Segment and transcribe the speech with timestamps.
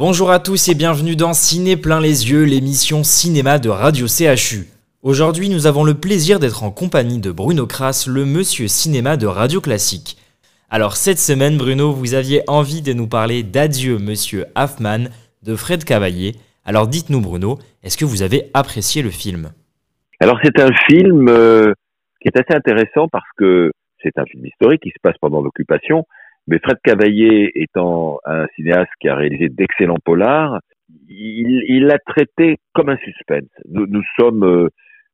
[0.00, 4.64] Bonjour à tous et bienvenue dans Ciné plein les yeux, l'émission cinéma de Radio CHU.
[5.02, 9.26] Aujourd'hui, nous avons le plaisir d'être en compagnie de Bruno Kras, le monsieur cinéma de
[9.26, 10.16] Radio Classique.
[10.70, 15.10] Alors cette semaine, Bruno, vous aviez envie de nous parler d'Adieu monsieur Hoffman
[15.42, 16.36] de Fred Cavaillé.
[16.64, 19.50] Alors dites-nous Bruno, est-ce que vous avez apprécié le film?
[20.18, 21.74] Alors c'est un film euh,
[22.22, 23.70] qui est assez intéressant parce que
[24.02, 26.06] c'est un film historique qui se passe pendant l'occupation,
[26.46, 30.60] mais Fred Cavaillé étant un cinéaste qui a réalisé d'excellents polars,
[31.08, 33.48] il l'a traité comme un suspense.
[33.68, 34.68] Nous, nous sommes euh,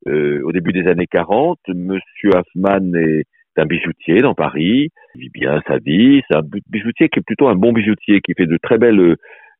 [0.08, 1.58] euh, au début des années 40.
[1.68, 3.24] Monsieur Hoffman est
[3.56, 4.90] un bijoutier dans Paris.
[5.14, 6.22] Il vit bien sa vie.
[6.28, 9.16] C'est un bijoutier qui est plutôt un bon bijoutier, qui fait de très belles,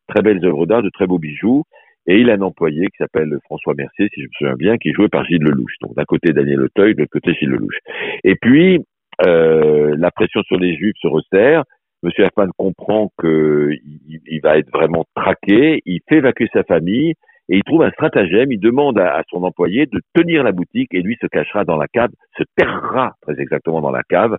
[0.09, 1.65] très belles œuvres d'art, de très beaux bijoux.
[2.07, 4.91] Et il a un employé qui s'appelle François Mercier, si je me souviens bien, qui
[4.91, 5.73] est joué par Gilles Lelouch.
[5.81, 7.79] Donc d'un côté Daniel Auteuil, de l'autre côté Gilles Lelouch.
[8.23, 8.81] Et puis
[9.21, 11.65] la pression sur les Juifs se resserre.
[12.03, 13.81] Monsieur Hoffman comprend qu'il
[14.27, 15.83] il va être vraiment traqué.
[15.87, 17.15] Il fait évacuer sa famille
[17.49, 18.53] et il trouve un stratagème.
[18.53, 21.89] Il demande à, son employé de tenir la boutique et lui se cachera dans la
[21.89, 24.37] cave, se terrera très exactement dans la cave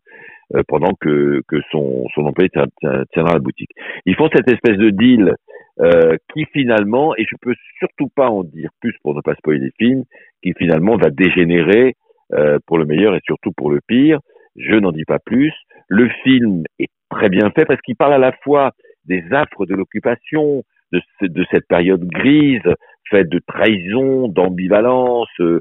[0.56, 3.72] euh, pendant que, que son, son employé tiendra la boutique.
[4.06, 5.36] Ils font cette espèce de deal
[5.80, 9.60] euh, qui finalement, et je peux surtout pas en dire plus pour ne pas spoiler
[9.60, 10.04] les films,
[10.44, 11.96] qui finalement va dégénérer
[12.34, 14.20] euh, pour le meilleur et surtout pour le pire.
[14.58, 15.54] Je n'en dis pas plus.
[15.88, 18.72] Le film est très bien fait parce qu'il parle à la fois
[19.06, 22.62] des affres de l'occupation, de, cette période grise,
[23.10, 25.60] faite de trahison, d'ambivalence, euh,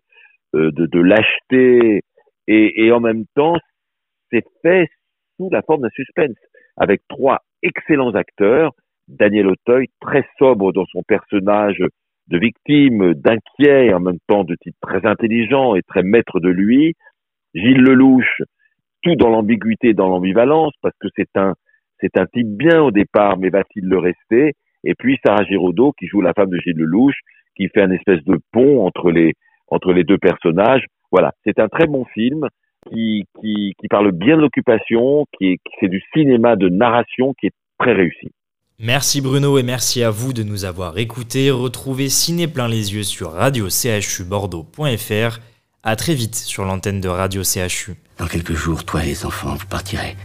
[0.55, 2.03] euh, de, lâcheté,
[2.49, 3.57] et, et en même temps,
[4.31, 4.89] c'est fait
[5.37, 6.37] sous la forme d'un suspense,
[6.77, 8.73] avec trois excellents acteurs.
[9.09, 11.79] Daniel Auteuil, très sobre dans son personnage
[12.29, 16.49] de victime, d'inquiet, et en même temps de type très intelligent et très maître de
[16.49, 16.95] lui.
[17.55, 18.43] Gilles Lelouch,
[19.03, 21.55] tout dans l'ambiguïté, dans l'ambivalence, parce que c'est un,
[22.01, 24.55] c'est un type bien au départ, mais va-t-il le rester?
[24.85, 27.17] Et puis Sarah Giraudot, qui joue la femme de Gilles Lelouch,
[27.57, 29.35] qui fait un espèce de pont entre les,
[29.69, 30.85] entre les deux personnages.
[31.11, 32.47] Voilà, c'est un très bon film
[32.91, 37.55] qui, qui, parle bien de l'occupation, qui est, c'est du cinéma de narration qui est
[37.79, 38.29] très réussi.
[38.79, 41.51] Merci Bruno et merci à vous de nous avoir écoutés.
[41.51, 43.69] Retrouvez Ciné plein les yeux sur radio
[44.29, 45.41] bordeaux.fr.
[45.89, 47.95] À très vite sur l'antenne de Radio CHU.
[48.19, 50.17] Dans quelques jours, toi et les enfants, vous partirez.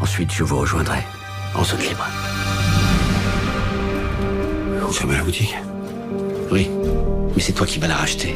[0.00, 0.98] Ensuite, je vous rejoindrai
[1.54, 2.04] en zone libre.
[4.80, 5.54] Vous fermez la boutique
[6.50, 6.68] Oui,
[7.36, 8.34] mais c'est toi qui vas la racheter.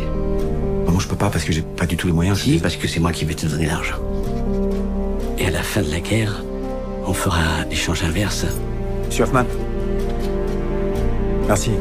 [0.86, 2.40] Moi, je peux pas parce que j'ai pas du tout les moyens.
[2.40, 3.98] Si, parce que c'est moi qui vais te donner l'argent.
[5.38, 6.40] Et à la fin de la guerre,
[7.04, 8.46] on fera l'échange inverse.
[9.06, 9.44] Monsieur Hoffman.
[11.48, 11.72] Merci.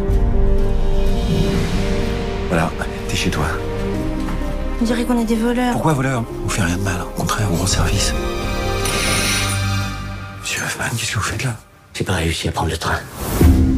[2.49, 2.71] Voilà,
[3.07, 3.45] t'es chez toi.
[4.81, 5.73] On dirait qu'on est des voleurs.
[5.73, 7.01] Pourquoi voleurs On fait rien de mal.
[7.01, 8.13] Au contraire, on rend service.
[10.41, 11.55] Monsieur Hoffman, qu'est-ce que vous faites là
[11.93, 12.99] J'ai pas réussi à prendre le train.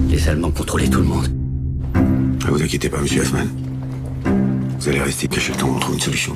[0.10, 1.28] Les Allemands contrôlaient tout le monde.
[2.46, 3.46] Ne vous inquiétez pas, monsieur Hoffman.
[4.80, 6.34] Vous allez rester caché le temps, on trouve une solution.